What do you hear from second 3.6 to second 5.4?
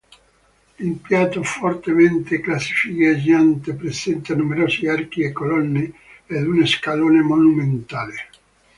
presenta numerosi archi e